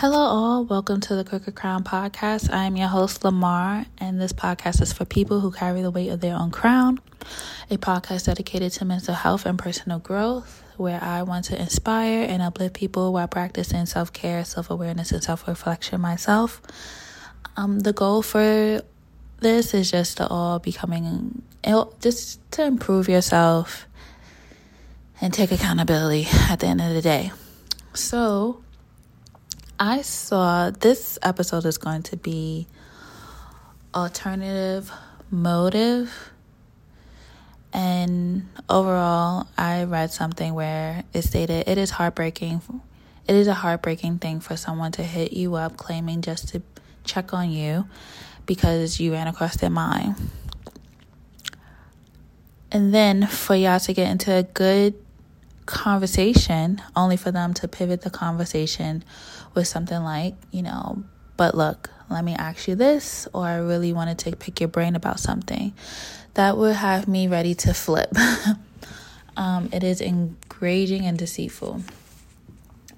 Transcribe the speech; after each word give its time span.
Hello, 0.00 0.20
all. 0.20 0.64
Welcome 0.64 1.00
to 1.00 1.16
the 1.16 1.24
Crooked 1.24 1.56
Crown 1.56 1.82
Podcast. 1.82 2.52
I 2.52 2.66
am 2.66 2.76
your 2.76 2.86
host, 2.86 3.24
Lamar, 3.24 3.84
and 3.98 4.20
this 4.20 4.32
podcast 4.32 4.80
is 4.80 4.92
for 4.92 5.04
people 5.04 5.40
who 5.40 5.50
carry 5.50 5.82
the 5.82 5.90
weight 5.90 6.10
of 6.10 6.20
their 6.20 6.36
own 6.36 6.52
crown. 6.52 7.00
A 7.68 7.78
podcast 7.78 8.26
dedicated 8.26 8.70
to 8.74 8.84
mental 8.84 9.12
health 9.12 9.44
and 9.44 9.58
personal 9.58 9.98
growth, 9.98 10.62
where 10.76 11.02
I 11.02 11.22
want 11.24 11.46
to 11.46 11.60
inspire 11.60 12.22
and 12.28 12.40
uplift 12.40 12.74
people 12.74 13.12
while 13.12 13.26
practicing 13.26 13.86
self 13.86 14.12
care, 14.12 14.44
self 14.44 14.70
awareness, 14.70 15.10
and 15.10 15.20
self 15.20 15.48
reflection 15.48 16.00
myself. 16.00 16.62
Um, 17.56 17.80
the 17.80 17.92
goal 17.92 18.22
for 18.22 18.80
this 19.40 19.74
is 19.74 19.90
just 19.90 20.18
to 20.18 20.28
all 20.28 20.60
becoming, 20.60 21.42
just 21.98 22.52
to 22.52 22.64
improve 22.64 23.08
yourself 23.08 23.88
and 25.20 25.34
take 25.34 25.50
accountability 25.50 26.28
at 26.48 26.60
the 26.60 26.68
end 26.68 26.80
of 26.80 26.94
the 26.94 27.02
day. 27.02 27.32
So, 27.94 28.62
I 29.80 30.02
saw 30.02 30.70
this 30.70 31.20
episode 31.22 31.64
is 31.64 31.78
going 31.78 32.02
to 32.04 32.16
be 32.16 32.66
alternative 33.94 34.90
motive. 35.30 36.32
And 37.72 38.48
overall, 38.68 39.46
I 39.56 39.84
read 39.84 40.10
something 40.10 40.54
where 40.54 41.04
it 41.12 41.22
stated 41.22 41.68
it 41.68 41.78
is 41.78 41.90
heartbreaking. 41.90 42.60
It 43.28 43.36
is 43.36 43.46
a 43.46 43.54
heartbreaking 43.54 44.18
thing 44.18 44.40
for 44.40 44.56
someone 44.56 44.90
to 44.92 45.02
hit 45.04 45.32
you 45.32 45.54
up 45.54 45.76
claiming 45.76 46.22
just 46.22 46.48
to 46.48 46.62
check 47.04 47.32
on 47.32 47.50
you 47.50 47.86
because 48.46 48.98
you 48.98 49.12
ran 49.12 49.28
across 49.28 49.58
their 49.58 49.70
mind. 49.70 50.16
And 52.72 52.92
then 52.92 53.26
for 53.26 53.54
y'all 53.54 53.78
to 53.78 53.92
get 53.92 54.10
into 54.10 54.32
a 54.32 54.42
good 54.42 54.94
conversation, 55.68 56.80
only 56.96 57.18
for 57.18 57.30
them 57.30 57.52
to 57.54 57.68
pivot 57.68 58.00
the 58.00 58.08
conversation 58.10 59.04
with 59.54 59.68
something 59.68 60.02
like, 60.02 60.34
you 60.50 60.62
know, 60.62 61.04
but 61.36 61.54
look, 61.54 61.90
let 62.08 62.24
me 62.24 62.34
ask 62.34 62.66
you 62.66 62.74
this, 62.74 63.28
or 63.34 63.44
I 63.44 63.56
really 63.58 63.92
wanted 63.92 64.18
to 64.20 64.34
pick 64.34 64.60
your 64.60 64.68
brain 64.68 64.96
about 64.96 65.20
something. 65.20 65.74
That 66.34 66.56
would 66.56 66.74
have 66.74 67.06
me 67.06 67.28
ready 67.28 67.54
to 67.56 67.74
flip. 67.74 68.10
um, 69.36 69.68
it 69.70 69.84
is 69.84 70.00
enraging 70.00 71.04
and 71.04 71.18
deceitful. 71.18 71.82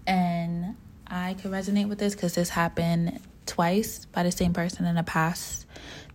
And 0.06 0.77
I 1.08 1.34
could 1.34 1.50
resonate 1.50 1.88
with 1.88 1.98
this 1.98 2.14
because 2.14 2.36
this 2.36 2.50
happened 2.50 3.18
twice 3.46 4.05
by 4.06 4.22
the 4.22 4.30
same 4.30 4.52
person 4.52 4.84
in 4.84 4.94
the 4.94 5.02
past 5.02 5.66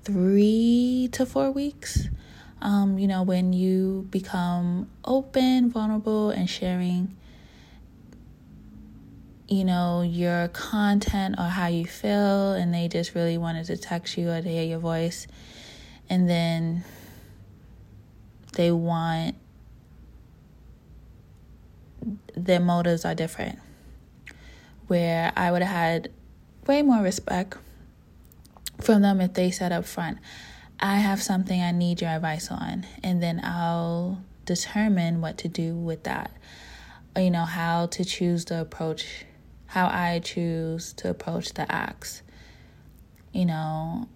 three 0.05 1.09
to 1.11 1.25
four 1.25 1.51
weeks. 1.51 2.07
Um, 2.61 2.97
you 2.97 3.07
know, 3.07 3.23
when 3.23 3.53
you 3.53 4.07
become 4.09 4.89
open, 5.03 5.69
vulnerable, 5.69 6.29
and 6.29 6.49
sharing, 6.49 7.15
you 9.47 9.63
know, 9.63 10.01
your 10.01 10.47
content 10.47 11.35
or 11.37 11.45
how 11.45 11.67
you 11.67 11.85
feel, 11.85 12.53
and 12.53 12.73
they 12.73 12.87
just 12.87 13.13
really 13.13 13.37
wanted 13.37 13.65
to 13.67 13.77
text 13.77 14.17
you 14.17 14.29
or 14.29 14.41
to 14.41 14.49
hear 14.49 14.63
your 14.63 14.79
voice, 14.79 15.27
and 16.09 16.29
then 16.29 16.83
they 18.53 18.71
want 18.71 19.35
their 22.35 22.59
motives 22.59 23.05
are 23.05 23.15
different. 23.15 23.59
Where 24.87 25.31
I 25.35 25.51
would 25.51 25.61
have 25.61 25.75
had 25.75 26.11
way 26.67 26.81
more 26.81 27.01
respect 27.01 27.57
from 28.81 29.01
them 29.01 29.21
if 29.21 29.33
they 29.33 29.51
said 29.51 29.71
up 29.71 29.85
front, 29.85 30.19
I 30.79 30.97
have 30.97 31.21
something 31.21 31.61
I 31.61 31.71
need 31.71 32.01
your 32.01 32.11
advice 32.11 32.51
on, 32.51 32.85
and 33.03 33.21
then 33.23 33.41
I'll 33.43 34.21
determine 34.45 35.21
what 35.21 35.37
to 35.39 35.47
do 35.47 35.75
with 35.75 36.03
that. 36.03 36.31
You 37.17 37.31
know, 37.31 37.45
how 37.45 37.85
to 37.87 38.03
choose 38.03 38.45
the 38.45 38.61
approach, 38.61 39.25
how 39.67 39.87
I 39.87 40.19
choose 40.19 40.91
to 40.93 41.09
approach 41.09 41.53
the 41.53 41.71
acts. 41.71 42.21
You 43.31 43.45
know, 43.45 44.09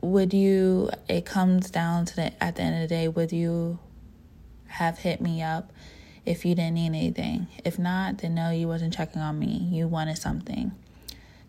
would 0.00 0.32
you, 0.32 0.90
it 1.08 1.26
comes 1.26 1.70
down 1.70 2.04
to 2.06 2.16
the, 2.16 2.42
at 2.42 2.56
the 2.56 2.62
end 2.62 2.82
of 2.82 2.88
the 2.88 2.94
day, 2.94 3.08
would 3.08 3.32
you 3.32 3.80
have 4.66 4.98
hit 4.98 5.20
me 5.20 5.42
up 5.42 5.72
if 6.24 6.44
you 6.44 6.54
didn't 6.54 6.74
need 6.74 6.86
anything? 6.86 7.48
If 7.64 7.78
not, 7.78 8.18
then 8.18 8.36
no, 8.36 8.50
you 8.50 8.68
wasn't 8.68 8.94
checking 8.94 9.20
on 9.20 9.38
me. 9.38 9.68
You 9.72 9.88
wanted 9.88 10.18
something 10.18 10.72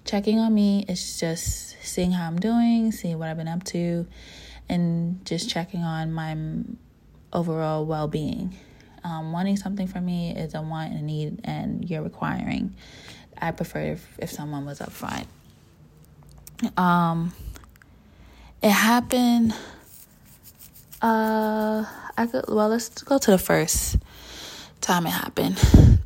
checking 0.05 0.39
on 0.39 0.53
me 0.53 0.85
is 0.87 1.19
just 1.19 1.75
seeing 1.83 2.11
how 2.11 2.27
I'm 2.27 2.39
doing, 2.39 2.91
seeing 2.91 3.19
what 3.19 3.29
I've 3.29 3.37
been 3.37 3.47
up 3.47 3.63
to, 3.65 4.07
and 4.67 5.23
just 5.25 5.49
checking 5.49 5.83
on 5.83 6.11
my 6.11 6.35
overall 7.33 7.85
well 7.85 8.07
being. 8.07 8.55
Um, 9.03 9.31
wanting 9.31 9.55
something 9.55 9.87
from 9.87 10.05
me 10.05 10.35
is 10.35 10.53
a 10.53 10.61
want 10.61 10.91
and 10.91 10.99
a 10.99 11.03
need, 11.03 11.41
and 11.43 11.89
you're 11.89 12.01
requiring. 12.01 12.75
I 13.41 13.51
prefer 13.51 13.93
if, 13.93 14.07
if 14.17 14.29
someone 14.29 14.65
was 14.65 14.79
upfront. 14.79 15.25
Um, 16.77 17.33
it 18.61 18.71
happened. 18.71 19.53
Uh, 21.01 21.85
I 22.17 22.27
could. 22.27 22.45
Well, 22.49 22.67
let's 22.67 22.89
go 22.89 23.17
to 23.17 23.31
the 23.31 23.37
first 23.37 23.97
time 24.81 25.05
it 25.05 25.11
happened 25.11 25.57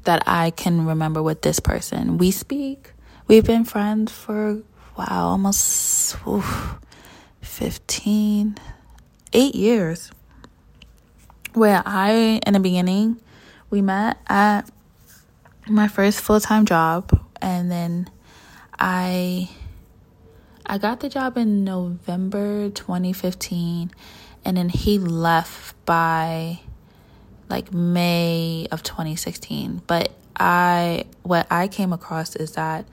that 0.04 0.24
I 0.28 0.52
can 0.52 0.86
remember 0.86 1.24
with 1.24 1.42
this 1.42 1.60
person. 1.60 2.18
We 2.18 2.30
speak 2.30 2.93
We've 3.26 3.46
been 3.46 3.64
friends 3.64 4.12
for, 4.12 4.62
wow, 4.98 5.30
almost 5.30 6.18
oof, 6.28 6.76
15, 7.42 8.58
eight 9.32 9.56
years. 9.56 10.12
Where 11.54 11.82
I, 11.86 12.42
in 12.46 12.54
the 12.54 12.60
beginning, 12.60 13.22
we 13.70 13.82
met 13.82 14.18
at 14.28 14.70
my 15.68 15.88
first 15.88 16.20
full 16.20 16.42
time 16.42 16.66
job, 16.66 17.12
and 17.42 17.72
then 17.72 18.10
I. 18.78 19.50
I 20.66 20.78
got 20.78 21.02
the 21.02 21.10
job 21.10 21.38
in 21.38 21.66
November 21.66 22.70
2015 22.70 23.92
and 24.46 24.58
then 24.58 24.70
he 24.70 24.98
left 24.98 25.76
by 25.86 26.62
like 27.50 27.74
May 27.74 28.68
of 28.72 28.82
2016. 28.82 29.82
But 29.88 30.14
I 30.38 31.04
what 31.24 31.48
I 31.52 31.68
came 31.68 31.92
across 31.92 32.38
is 32.38 32.54
that 32.54 32.86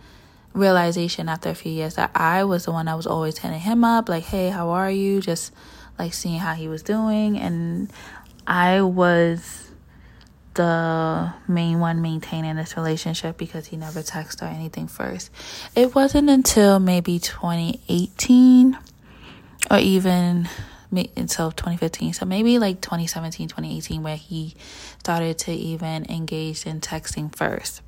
realization 0.53 1.29
after 1.29 1.49
a 1.49 1.55
few 1.55 1.73
years 1.73 1.95
that 1.95 2.11
I 2.15 2.45
was 2.45 2.65
the 2.65 2.73
one 2.73 2.87
that 2.87 2.97
was 2.97 3.07
always 3.07 3.39
hitting 3.39 3.61
him 3.61 3.85
up, 3.85 4.09
like, 4.09 4.25
hey, 4.25 4.51
how 4.51 4.71
are 4.71 4.91
you? 4.91 5.21
Just 5.21 5.53
like 5.99 6.13
seeing 6.15 6.39
how 6.39 6.55
he 6.55 6.69
was 6.69 6.83
doing. 6.83 7.39
And 7.39 7.93
I 8.47 8.83
was 8.83 9.71
the 10.55 11.33
main 11.47 11.79
one 11.79 12.03
maintaining 12.03 12.57
this 12.57 12.77
relationship 12.77 13.39
because 13.39 13.67
he 13.67 13.77
never 13.77 14.01
texted 14.01 14.43
or 14.43 14.47
anything 14.47 14.89
first. 14.89 15.31
It 15.77 15.95
wasn't 15.95 16.29
until 16.29 16.81
maybe 16.81 17.19
2018 17.19 18.77
or 19.71 19.79
even 19.79 20.49
until 20.93 21.53
2015 21.53 22.15
so 22.15 22.27
maybe 22.27 22.59
like 22.59 22.81
2017 22.81 23.47
2018 23.47 24.03
where 24.03 24.17
he 24.17 24.57
started 24.99 25.39
to 25.39 25.53
even 25.53 26.05
engage 26.11 26.67
in 26.67 26.81
texting 26.81 27.33
first 27.35 27.81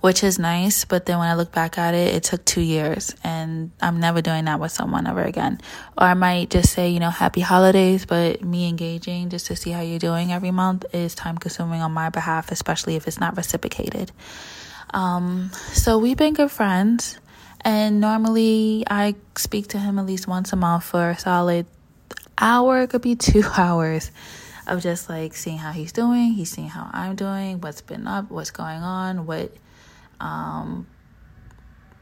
which 0.00 0.24
is 0.24 0.38
nice. 0.38 0.84
But 0.84 1.06
then 1.06 1.18
when 1.18 1.28
I 1.28 1.34
look 1.34 1.52
back 1.52 1.78
at 1.78 1.94
it, 1.94 2.14
it 2.14 2.24
took 2.24 2.44
two 2.44 2.60
years, 2.60 3.14
and 3.24 3.70
I'm 3.80 4.00
never 4.00 4.20
doing 4.20 4.44
that 4.46 4.60
with 4.60 4.72
someone 4.72 5.06
ever 5.06 5.22
again. 5.22 5.60
Or 5.96 6.04
I 6.04 6.14
might 6.14 6.50
just 6.50 6.72
say, 6.72 6.90
you 6.90 7.00
know, 7.00 7.10
happy 7.10 7.40
holidays, 7.40 8.06
but 8.06 8.42
me 8.42 8.68
engaging 8.68 9.30
just 9.30 9.46
to 9.46 9.56
see 9.56 9.70
how 9.70 9.80
you're 9.80 9.98
doing 9.98 10.32
every 10.32 10.50
month 10.50 10.84
is 10.92 11.14
time 11.14 11.38
consuming 11.38 11.80
on 11.80 11.92
my 11.92 12.10
behalf, 12.10 12.50
especially 12.50 12.96
if 12.96 13.06
it's 13.06 13.20
not 13.20 13.36
reciprocated. 13.36 14.12
Um, 14.90 15.50
so 15.72 15.98
we've 15.98 16.16
been 16.16 16.34
good 16.34 16.50
friends, 16.50 17.18
and 17.62 18.00
normally 18.00 18.84
I 18.88 19.14
speak 19.36 19.68
to 19.68 19.78
him 19.78 19.98
at 19.98 20.06
least 20.06 20.26
once 20.26 20.52
a 20.52 20.56
month 20.56 20.84
for 20.84 21.10
a 21.10 21.18
solid 21.18 21.66
hour, 22.38 22.82
it 22.82 22.90
could 22.90 23.02
be 23.02 23.14
two 23.14 23.44
hours 23.56 24.10
of 24.66 24.82
just 24.82 25.08
like 25.08 25.34
seeing 25.34 25.58
how 25.58 25.72
he's 25.72 25.92
doing, 25.92 26.32
he's 26.32 26.50
seeing 26.50 26.68
how 26.68 26.88
I'm 26.92 27.16
doing, 27.16 27.60
what's 27.60 27.80
been 27.80 28.06
up, 28.06 28.30
what's 28.30 28.50
going 28.50 28.82
on, 28.82 29.26
what 29.26 29.52
um 30.20 30.86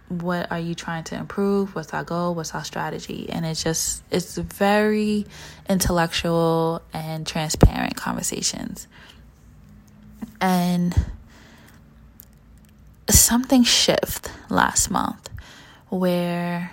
what 0.08 0.50
are 0.50 0.58
you 0.58 0.74
trying 0.74 1.04
to 1.04 1.14
improve? 1.14 1.76
What's 1.76 1.94
our 1.94 2.02
goal? 2.02 2.34
What's 2.34 2.52
our 2.52 2.64
strategy? 2.64 3.28
And 3.30 3.46
it's 3.46 3.62
just 3.62 4.02
it's 4.10 4.36
very 4.36 5.26
intellectual 5.68 6.82
and 6.92 7.26
transparent 7.26 7.96
conversations. 7.96 8.88
And 10.40 10.94
something 13.08 13.62
shift 13.62 14.32
last 14.48 14.90
month 14.90 15.28
where 15.90 16.72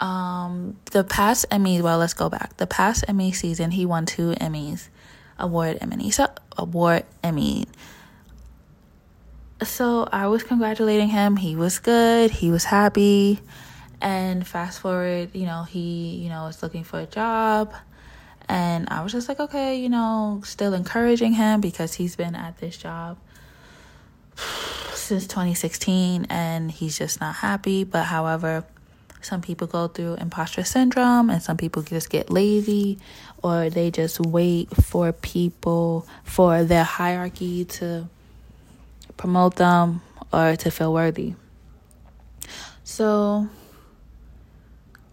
um 0.00 0.76
the 0.92 1.04
past 1.04 1.46
Emmys, 1.50 1.82
well 1.82 1.98
let's 1.98 2.14
go 2.14 2.28
back. 2.28 2.56
The 2.56 2.66
past 2.66 3.04
Emmy 3.08 3.32
season 3.32 3.70
he 3.70 3.86
won 3.86 4.06
two 4.06 4.32
Emmys. 4.32 4.88
Award 5.38 5.78
Emmy. 5.80 6.10
So 6.10 6.26
award 6.56 7.04
Emmy. 7.22 7.66
So 9.62 10.08
I 10.10 10.26
was 10.26 10.42
congratulating 10.42 11.08
him. 11.08 11.36
He 11.36 11.56
was 11.56 11.78
good. 11.78 12.30
He 12.30 12.50
was 12.50 12.64
happy. 12.64 13.40
And 14.00 14.46
fast 14.46 14.80
forward, 14.80 15.30
you 15.34 15.46
know, 15.46 15.62
he, 15.62 16.16
you 16.16 16.28
know, 16.28 16.44
was 16.44 16.62
looking 16.62 16.84
for 16.84 17.00
a 17.00 17.06
job. 17.06 17.72
And 18.48 18.88
I 18.90 19.02
was 19.02 19.12
just 19.12 19.28
like, 19.28 19.40
okay, 19.40 19.80
you 19.80 19.88
know, 19.88 20.42
still 20.44 20.74
encouraging 20.74 21.32
him 21.32 21.60
because 21.60 21.94
he's 21.94 22.16
been 22.16 22.34
at 22.34 22.58
this 22.58 22.76
job 22.76 23.18
since 24.92 25.26
2016 25.26 26.26
and 26.28 26.70
he's 26.70 26.98
just 26.98 27.20
not 27.20 27.36
happy. 27.36 27.84
But 27.84 28.04
however, 28.04 28.64
some 29.26 29.42
people 29.42 29.66
go 29.66 29.88
through 29.88 30.14
imposter 30.14 30.62
syndrome 30.62 31.30
and 31.30 31.42
some 31.42 31.56
people 31.56 31.82
just 31.82 32.08
get 32.08 32.30
lazy 32.30 32.98
or 33.42 33.68
they 33.68 33.90
just 33.90 34.20
wait 34.20 34.68
for 34.70 35.12
people 35.12 36.06
for 36.22 36.62
their 36.62 36.84
hierarchy 36.84 37.64
to 37.64 38.08
promote 39.16 39.56
them 39.56 40.00
or 40.32 40.54
to 40.54 40.70
feel 40.70 40.92
worthy. 40.92 41.34
So 42.84 43.48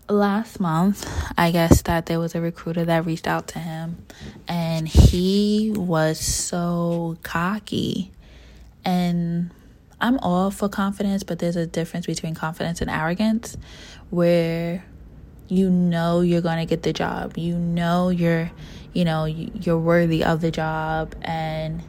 last 0.08 0.60
month, 0.60 1.10
I 1.36 1.50
guess 1.50 1.82
that 1.84 2.06
there 2.06 2.20
was 2.20 2.36
a 2.36 2.42
recruiter 2.42 2.86
that 2.86 3.06
reached 3.06 3.28
out 3.28 3.48
to 3.50 3.60
him 3.60 4.06
and 4.48 4.88
he 4.88 5.74
was 5.76 6.20
so 6.20 7.18
cocky. 7.24 8.12
And 8.86 9.50
I'm 10.00 10.20
all 10.20 10.52
for 10.52 10.68
confidence, 10.68 11.24
but 11.24 11.40
there's 11.40 11.56
a 11.56 11.66
difference 11.66 12.06
between 12.06 12.36
confidence 12.36 12.82
and 12.82 12.90
arrogance 12.90 13.58
where 14.14 14.86
you 15.48 15.70
know 15.70 16.22
you're 16.22 16.42
going 16.42 16.60
to 16.60 16.66
get 16.66 16.84
the 16.84 16.94
job. 16.94 17.38
You 17.38 17.58
know 17.58 18.10
you're, 18.10 18.52
you 18.94 19.06
know, 19.06 19.26
you're 19.26 19.80
worthy 19.80 20.24
of 20.24 20.42
the 20.42 20.52
job 20.52 21.16
and 21.22 21.82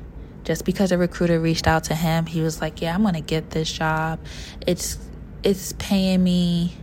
just 0.44 0.64
because 0.64 0.92
a 0.92 0.98
recruiter 0.98 1.40
reached 1.40 1.66
out 1.66 1.84
to 1.84 1.94
him, 1.94 2.26
he 2.26 2.42
was 2.42 2.60
like, 2.60 2.82
"Yeah, 2.82 2.94
I'm 2.94 3.02
going 3.02 3.14
to 3.14 3.22
get 3.22 3.50
this 3.50 3.72
job. 3.72 4.20
It's 4.66 4.98
it's 5.42 5.72
paying 5.78 6.22
me 6.22 6.76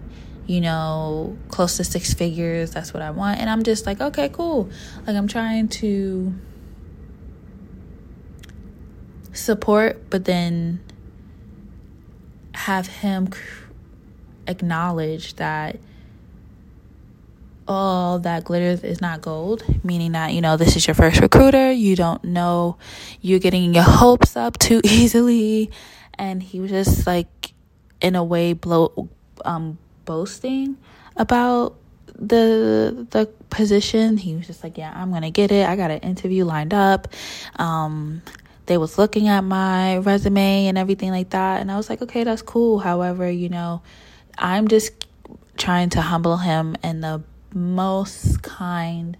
you 0.48 0.60
know, 0.60 1.38
close 1.48 1.78
to 1.78 1.84
six 1.84 2.14
figures. 2.14 2.72
That's 2.72 2.94
what 2.94 3.02
I 3.02 3.12
want. 3.12 3.40
And 3.40 3.50
I'm 3.50 3.64
just 3.64 3.86
like, 3.86 4.02
okay, 4.02 4.28
cool. 4.28 4.70
Like, 5.08 5.16
I'm 5.16 5.28
trying 5.28 5.70
to 5.70 6.34
support, 9.32 10.10
but 10.10 10.26
then 10.26 10.82
have 12.54 12.88
him 12.88 13.30
acknowledge 14.52 15.36
that 15.36 15.80
all 17.68 18.20
that 18.20 18.44
glitters 18.44 18.84
is 18.84 19.02
not 19.02 19.22
gold, 19.22 19.64
meaning 19.84 20.12
that, 20.12 20.34
you 20.34 20.42
know, 20.42 20.58
this 20.58 20.76
is 20.76 20.86
your 20.86 20.94
first 20.94 21.22
recruiter. 21.22 21.72
You 21.72 21.96
don't 21.96 22.24
know, 22.24 22.78
you're 23.22 23.40
getting 23.40 23.74
your 23.74 23.84
hopes 23.84 24.36
up 24.36 24.60
too 24.60 24.82
easily. 24.86 25.72
And 26.16 26.44
he 26.44 26.60
was 26.60 26.72
just 26.72 27.08
like, 27.08 27.54
in 28.02 28.16
a 28.16 28.24
way, 28.24 28.54
blow, 28.54 29.10
um, 29.46 29.78
boasting 30.06 30.78
about 31.16 31.76
the 32.16 33.08
the 33.10 33.28
position. 33.50 34.18
He 34.18 34.36
was 34.36 34.48
just 34.48 34.64
like, 34.64 34.78
"Yeah, 34.78 34.92
I'm 34.96 35.12
gonna 35.12 35.32
get 35.32 35.52
it. 35.52 35.68
I 35.68 35.76
got 35.76 35.92
an 35.92 36.00
interview 36.00 36.46
lined 36.46 36.74
up." 36.74 37.08
Um, 37.56 38.22
they 38.66 38.78
was 38.78 38.98
looking 38.98 39.28
at 39.28 39.42
my 39.42 39.98
resume 39.98 40.68
and 40.68 40.78
everything 40.78 41.12
like 41.12 41.32
that, 41.32 41.62
and 41.62 41.72
I 41.72 41.78
was 41.78 41.90
like, 41.90 42.02
"Okay, 42.02 42.24
that's 42.24 42.42
cool." 42.42 42.80
However, 42.80 43.30
you 43.30 43.50
know, 43.50 43.82
I'm 44.38 44.68
just 44.68 44.92
trying 45.58 45.90
to 45.92 46.02
humble 46.02 46.38
him 46.38 46.76
in 46.84 47.02
the 47.02 47.22
most 47.54 48.42
kind 48.42 49.18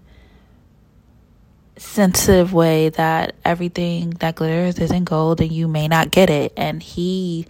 sensitive 1.76 2.52
way 2.52 2.90
that 2.90 3.34
everything 3.44 4.10
that 4.20 4.36
glitters 4.36 4.78
isn't 4.78 5.04
gold 5.04 5.40
and 5.40 5.50
you 5.50 5.66
may 5.66 5.88
not 5.88 6.10
get 6.10 6.30
it 6.30 6.52
and 6.56 6.82
he 6.82 7.46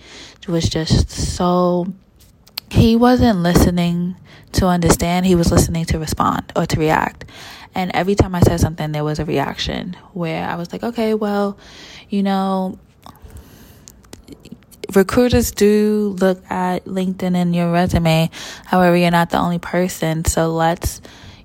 was 0.48 0.68
just 0.68 1.10
so 1.10 1.86
he 2.70 2.96
wasn't 2.96 3.38
listening 3.40 4.16
to 4.52 4.66
understand, 4.66 5.26
he 5.26 5.34
was 5.34 5.50
listening 5.50 5.84
to 5.86 5.98
respond 5.98 6.52
or 6.56 6.66
to 6.66 6.78
react. 6.78 7.24
And 7.74 7.90
every 7.94 8.14
time 8.14 8.34
I 8.34 8.40
said 8.40 8.60
something, 8.60 8.92
there 8.92 9.04
was 9.04 9.18
a 9.18 9.24
reaction 9.24 9.96
where 10.12 10.46
I 10.46 10.56
was 10.56 10.72
like, 10.72 10.82
okay, 10.82 11.14
well, 11.14 11.58
you 12.08 12.22
know, 12.22 12.78
recruiters 14.94 15.50
do 15.50 16.16
look 16.18 16.42
at 16.50 16.84
LinkedIn 16.84 17.34
and 17.34 17.54
your 17.54 17.72
resume. 17.72 18.30
However, 18.64 18.96
you're 18.96 19.10
not 19.10 19.30
the 19.30 19.38
only 19.38 19.58
person. 19.58 20.24
So 20.24 20.52
let's 20.52 21.00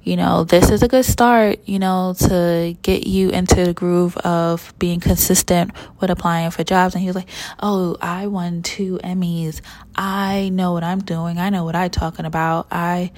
you 0.07 0.15
know, 0.15 0.45
this 0.45 0.69
is 0.69 0.83
a 0.83 0.88
good 0.88 1.03
start, 1.03 1.67
you 1.67 1.79
know, 1.79 2.15
to 2.17 2.77
get 2.81 3.05
you 3.05 3.29
into 3.29 3.65
the 3.65 3.73
groove 3.73 4.15
of 4.15 4.73
being 4.79 5.01
consistent 5.01 5.71
with 5.99 6.09
applying 6.09 6.49
for 6.51 6.63
jobs. 6.63 6.95
And 6.95 7.01
he 7.01 7.07
was 7.07 7.15
like, 7.17 7.27
Oh, 7.59 7.97
I 7.99 8.27
won 8.27 8.61
two 8.63 8.99
Emmys. 9.03 9.59
I 9.97 10.47
know 10.47 10.71
what 10.71 10.85
I'm 10.85 10.99
doing. 10.99 11.39
I 11.39 11.49
know 11.49 11.65
what 11.65 11.75
I'm 11.75 11.89
talking 11.89 12.25
about. 12.25 12.67
I 12.71 13.11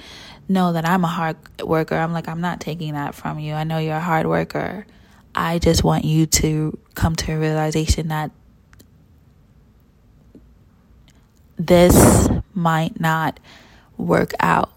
know 0.48 0.72
that 0.72 0.84
I'm 0.84 1.04
a 1.04 1.08
hard 1.08 1.36
worker. 1.62 1.94
I'm 1.94 2.12
like, 2.12 2.26
I'm 2.26 2.40
not 2.40 2.60
taking 2.60 2.94
that 2.94 3.14
from 3.14 3.38
you. 3.38 3.54
I 3.54 3.62
know 3.62 3.78
you're 3.78 3.94
a 3.94 4.00
hard 4.00 4.26
worker. 4.26 4.84
I 5.32 5.60
just 5.60 5.84
want 5.84 6.04
you 6.04 6.26
to 6.26 6.76
come 6.96 7.14
to 7.14 7.32
a 7.34 7.38
realization 7.38 8.08
that 8.08 8.32
this 11.66 12.28
might 12.54 13.00
not 13.00 13.38
work 13.96 14.32
out 14.40 14.70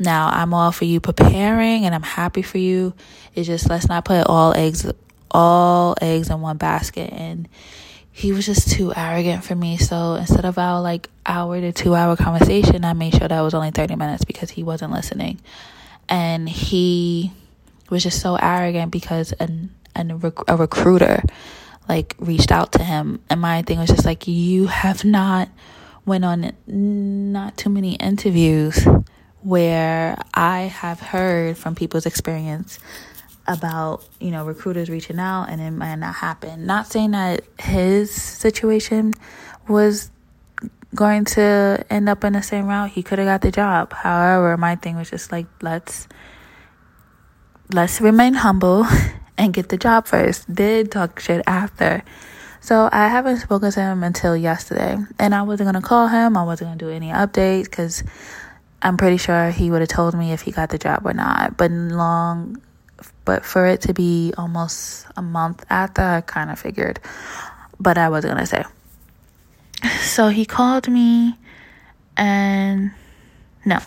now, 0.00 0.30
I'm 0.32 0.54
all 0.54 0.72
for 0.72 0.86
you 0.86 0.98
preparing 0.98 1.84
and 1.84 1.94
I'm 1.94 2.02
happy 2.02 2.40
for 2.40 2.56
you. 2.56 2.94
It's 3.34 3.46
just 3.46 3.68
let's 3.68 3.86
not 3.86 4.06
put 4.06 4.26
all 4.26 4.54
eggs 4.54 4.90
all 5.30 5.94
eggs 6.00 6.30
in 6.30 6.40
one 6.40 6.56
basket 6.56 7.12
and 7.12 7.46
he 8.10 8.32
was 8.32 8.46
just 8.46 8.70
too 8.70 8.94
arrogant 8.96 9.44
for 9.44 9.54
me. 9.54 9.76
So 9.76 10.14
instead 10.14 10.46
of 10.46 10.58
our 10.58 10.80
like 10.80 11.10
hour 11.26 11.60
to 11.60 11.70
two 11.70 11.94
hour 11.94 12.16
conversation, 12.16 12.82
I 12.82 12.94
made 12.94 13.14
sure 13.14 13.28
that 13.28 13.40
was 13.42 13.52
only 13.52 13.72
30 13.72 13.94
minutes 13.96 14.24
because 14.24 14.50
he 14.50 14.62
wasn't 14.62 14.92
listening. 14.92 15.38
And 16.08 16.48
he 16.48 17.32
was 17.90 18.02
just 18.02 18.22
so 18.22 18.36
arrogant 18.36 18.90
because 18.90 19.32
an, 19.32 19.68
an, 19.94 20.10
a 20.48 20.56
recruiter 20.56 21.22
like 21.90 22.16
reached 22.18 22.50
out 22.50 22.72
to 22.72 22.82
him. 22.82 23.20
And 23.28 23.42
my 23.42 23.60
thing 23.62 23.78
was 23.78 23.90
just 23.90 24.06
like, 24.06 24.26
you 24.26 24.68
have 24.68 25.04
not 25.04 25.50
went 26.10 26.24
on 26.24 26.52
not 26.66 27.56
too 27.56 27.70
many 27.70 27.94
interviews 27.94 28.84
where 29.42 30.18
I 30.34 30.62
have 30.62 30.98
heard 30.98 31.56
from 31.56 31.76
people's 31.76 32.04
experience 32.04 32.80
about, 33.46 34.04
you 34.18 34.32
know, 34.32 34.44
recruiters 34.44 34.90
reaching 34.90 35.20
out 35.20 35.44
and 35.44 35.60
it 35.60 35.70
might 35.70 35.94
not 35.94 36.16
happen. 36.16 36.66
Not 36.66 36.88
saying 36.88 37.12
that 37.12 37.44
his 37.60 38.10
situation 38.10 39.14
was 39.68 40.10
going 40.96 41.26
to 41.26 41.86
end 41.88 42.08
up 42.08 42.24
in 42.24 42.32
the 42.32 42.42
same 42.42 42.66
route. 42.66 42.90
He 42.90 43.04
could 43.04 43.20
have 43.20 43.26
got 43.26 43.42
the 43.42 43.52
job. 43.52 43.92
However, 43.92 44.56
my 44.56 44.74
thing 44.74 44.96
was 44.96 45.08
just 45.08 45.30
like 45.30 45.46
let's 45.62 46.08
let's 47.72 48.00
remain 48.00 48.34
humble 48.34 48.84
and 49.38 49.54
get 49.54 49.68
the 49.68 49.78
job 49.78 50.08
first. 50.08 50.52
Did 50.52 50.90
talk 50.90 51.20
shit 51.20 51.44
after. 51.46 52.02
So 52.60 52.88
I 52.92 53.08
haven't 53.08 53.38
spoken 53.38 53.70
to 53.72 53.80
him 53.80 54.02
until 54.02 54.36
yesterday, 54.36 54.98
and 55.18 55.34
I 55.34 55.42
wasn't 55.42 55.68
gonna 55.68 55.80
call 55.80 56.08
him. 56.08 56.36
I 56.36 56.42
wasn't 56.42 56.68
gonna 56.68 56.78
do 56.78 56.90
any 56.90 57.08
updates 57.08 57.64
because 57.64 58.04
I'm 58.82 58.96
pretty 58.96 59.16
sure 59.16 59.50
he 59.50 59.70
would 59.70 59.80
have 59.80 59.88
told 59.88 60.14
me 60.14 60.32
if 60.32 60.42
he 60.42 60.52
got 60.52 60.68
the 60.70 60.78
job 60.78 61.06
or 61.06 61.14
not. 61.14 61.56
But 61.56 61.70
long, 61.70 62.60
but 63.24 63.44
for 63.44 63.66
it 63.66 63.82
to 63.82 63.94
be 63.94 64.34
almost 64.36 65.06
a 65.16 65.22
month 65.22 65.64
after, 65.70 66.02
I 66.02 66.20
kind 66.20 66.50
of 66.50 66.58
figured. 66.58 67.00
But 67.78 67.96
I 67.96 68.10
wasn't 68.10 68.34
gonna 68.34 68.46
say. 68.46 68.64
So 70.02 70.28
he 70.28 70.44
called 70.44 70.86
me, 70.86 71.38
and 72.16 72.90
no. 73.64 73.78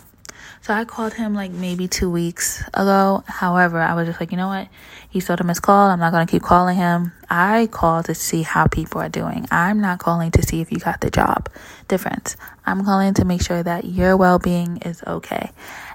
So 0.64 0.74
I 0.74 0.86
called 0.86 1.14
him 1.14 1.34
like 1.34 1.52
maybe 1.52 1.90
two 1.90 2.10
weeks 2.10 2.64
ago. 2.74 3.22
However, 3.28 3.82
I 3.82 3.96
was 3.96 4.08
just 4.08 4.22
like, 4.22 4.32
you 4.32 4.38
know 4.38 4.48
what? 4.48 4.70
He 5.10 5.20
still 5.20 5.36
a 5.38 5.44
missed 5.44 5.62
call. 5.62 5.90
I'm 5.90 6.00
not 6.00 6.14
going 6.14 6.26
to 6.26 6.32
keep 6.32 6.42
calling 6.42 6.78
him. 6.78 7.12
I 7.30 7.68
call 7.70 8.02
to 8.04 8.16
see 8.16 8.44
how 8.44 8.68
people 8.68 9.02
are 9.02 9.10
doing. 9.10 9.46
I'm 9.52 9.82
not 9.82 10.00
calling 10.00 10.32
to 10.32 10.42
see 10.42 10.62
if 10.62 10.72
you 10.72 10.78
got 10.78 11.02
the 11.02 11.12
job. 11.12 11.50
Difference. 11.90 12.38
I'm 12.66 12.86
calling 12.86 13.14
to 13.16 13.26
make 13.26 13.42
sure 13.42 13.62
that 13.62 13.84
your 13.84 14.16
well 14.16 14.40
being 14.40 14.78
is 14.78 15.04
okay. 15.06 15.52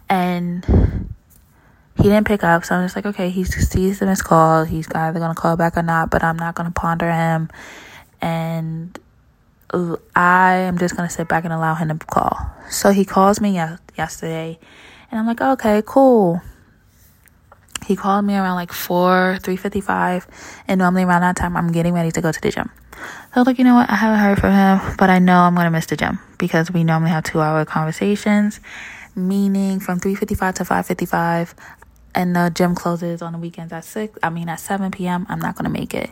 And 0.06 1.08
he 1.96 2.02
didn't 2.02 2.26
pick 2.26 2.44
up. 2.44 2.66
So 2.66 2.74
I'm 2.74 2.84
just 2.84 2.94
like, 2.94 3.06
okay, 3.06 3.30
he 3.30 3.44
sees 3.44 4.00
the 4.00 4.04
missed 4.04 4.24
call. 4.24 4.64
He's 4.64 4.86
either 4.92 5.18
going 5.18 5.34
to 5.34 5.40
call 5.40 5.56
back 5.56 5.78
or 5.78 5.82
not, 5.82 6.10
but 6.10 6.22
I'm 6.22 6.36
not 6.36 6.54
going 6.54 6.68
to 6.68 6.78
ponder 6.78 7.10
him. 7.10 7.48
And 8.20 8.98
I 9.72 10.54
am 10.54 10.78
just 10.78 10.96
to 11.08 11.14
sit 11.14 11.28
back 11.28 11.44
and 11.44 11.52
allow 11.52 11.74
him 11.74 11.88
to 11.88 12.06
call. 12.06 12.38
So 12.70 12.90
he 12.90 13.04
calls 13.04 13.40
me 13.40 13.52
yesterday. 13.96 14.58
And 15.10 15.20
I'm 15.20 15.26
like, 15.26 15.40
okay, 15.40 15.82
cool. 15.84 16.40
He 17.86 17.96
called 17.96 18.24
me 18.24 18.34
around 18.34 18.56
like 18.56 18.72
4, 18.72 19.38
3.55. 19.40 20.26
And 20.68 20.78
normally 20.78 21.04
around 21.04 21.22
that 21.22 21.36
time, 21.36 21.56
I'm 21.56 21.72
getting 21.72 21.94
ready 21.94 22.10
to 22.12 22.20
go 22.20 22.32
to 22.32 22.40
the 22.40 22.50
gym. 22.50 22.70
So 22.92 23.00
I 23.34 23.38
was 23.40 23.46
like, 23.46 23.58
you 23.58 23.64
know 23.64 23.74
what? 23.74 23.88
I 23.88 23.94
haven't 23.94 24.18
heard 24.20 24.38
from 24.38 24.52
him, 24.52 24.96
but 24.98 25.08
I 25.10 25.18
know 25.18 25.38
I'm 25.40 25.54
to 25.54 25.70
miss 25.70 25.86
the 25.86 25.96
gym 25.96 26.18
because 26.38 26.70
we 26.70 26.84
normally 26.84 27.10
have 27.10 27.24
two 27.24 27.40
hour 27.40 27.64
conversations, 27.64 28.60
meaning 29.14 29.80
from 29.80 30.00
3.55 30.00 30.54
to 30.54 30.64
5.55. 30.64 31.54
And 32.14 32.34
the 32.34 32.50
gym 32.52 32.74
closes 32.74 33.22
on 33.22 33.32
the 33.32 33.38
weekends 33.38 33.72
at 33.72 33.84
6, 33.84 34.18
I 34.22 34.30
mean 34.30 34.48
at 34.48 34.60
7 34.60 34.90
p.m. 34.90 35.26
I'm 35.28 35.38
not 35.38 35.54
to 35.64 35.70
make 35.70 35.94
it. 35.94 36.10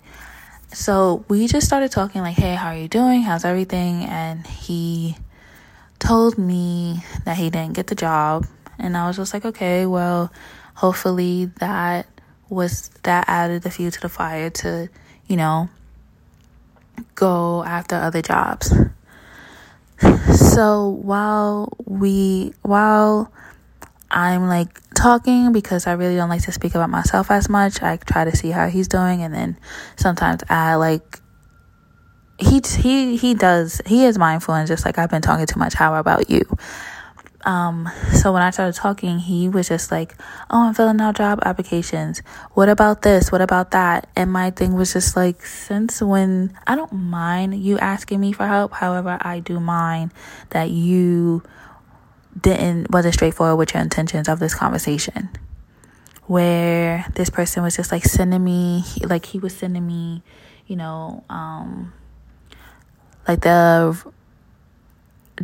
So 0.73 1.25
we 1.29 1.47
just 1.47 1.67
started 1.67 1.91
talking 1.91 2.23
like, 2.23 2.37
hey, 2.37 2.55
how 2.55 2.69
are 2.69 2.77
you 2.77 2.89
doing? 2.89 3.23
How's 3.23 3.45
everything? 3.45 4.05
And 4.05 4.47
he 4.47 5.17
told 5.99 6.37
me 6.37 7.03
that 7.25 7.37
he 7.37 7.51
didn't 7.51 7.75
get 7.75 7.87
the 7.87 7.95
job. 7.95 8.47
And 8.79 8.97
I 8.97 9.07
was 9.07 9.17
just 9.17 9.33
like, 9.33 9.45
okay, 9.45 9.87
well, 9.87 10.33
hopefully 10.75 11.47
that 11.61 12.07
was 12.49 12.89
that 13.03 13.25
added 13.29 13.63
the 13.63 13.71
fuel 13.71 13.91
to 13.91 14.01
the 14.01 14.09
fire 14.09 14.51
to, 14.51 14.89
you 15.27 15.37
know, 15.37 15.69
go 17.15 17.65
after 17.65 17.97
other 17.97 18.23
jobs. 18.23 18.73
So 20.35 20.89
while 20.89 21.73
we, 21.85 22.53
while 22.63 23.33
I'm 24.11 24.49
like 24.49 24.81
talking 24.95 25.53
because 25.53 25.87
I 25.87 25.93
really 25.93 26.17
don't 26.17 26.29
like 26.29 26.43
to 26.43 26.53
speak 26.53 26.75
about 26.75 26.91
myself 26.91 27.31
as 27.31 27.49
much, 27.49 27.83
I 27.83 27.97
try 27.97 28.25
to 28.25 28.37
see 28.37 28.51
how 28.51 28.69
he's 28.69 28.89
doing, 28.89 29.23
and 29.23 29.35
then 29.35 29.59
sometimes 29.97 30.43
I 30.49 30.77
like 30.77 31.21
he 32.39 32.61
he 32.79 33.17
he 33.17 33.35
does 33.35 33.81
he 33.87 34.05
is 34.05 34.19
mindful 34.19 34.55
and 34.55 34.69
just 34.69 34.85
like 34.85 34.99
I've 34.99 35.11
been 35.11 35.23
talking 35.23 35.47
too 35.47 35.59
much. 35.59 35.75
How 35.75 35.95
about 35.95 36.31
you? 36.31 36.43
Um, 37.47 37.89
so 38.13 38.33
when 38.33 38.43
I 38.43 38.51
started 38.51 38.75
talking, 38.75 39.21
he 39.21 39.49
was 39.49 39.69
just 39.69 39.93
like, 39.93 40.17
Oh, 40.51 40.67
I'm 40.67 40.75
filling 40.75 41.01
out 41.01 41.17
job 41.17 41.39
applications. 41.45 42.21
What 42.55 42.69
about 42.69 43.03
this? 43.03 43.31
What 43.31 43.41
about 43.41 43.71
that? 43.71 44.09
And 44.17 44.33
my 44.33 44.51
thing 44.51 44.75
was 44.75 44.93
just 44.93 45.15
like, 45.15 45.47
since 45.47 46.03
when 46.03 46.59
I 46.67 46.75
don't 46.75 46.93
mind 46.93 47.63
you 47.63 47.79
asking 47.79 48.19
me 48.19 48.33
for 48.33 48.49
help, 48.49 48.73
however, 48.73 49.17
I 49.21 49.39
do 49.39 49.61
mind 49.61 50.13
that 50.51 50.71
you 50.71 51.45
didn't 52.41 52.91
wasn't 52.91 53.15
straightforward 53.15 53.59
with 53.59 53.75
your 53.75 53.83
intentions 53.83 54.29
of 54.29 54.39
this 54.39 54.55
conversation. 54.55 55.31
Where 56.27 57.07
this 57.15 57.31
person 57.31 57.63
was 57.63 57.77
just 57.77 57.93
like 57.93 58.05
sending 58.05 58.43
me 58.43 58.85
like 59.03 59.27
he 59.27 59.39
was 59.39 59.57
sending 59.57 59.87
me, 59.87 60.23
you 60.67 60.77
know, 60.77 61.25
um 61.31 61.93
like 63.27 63.41
the 63.41 63.97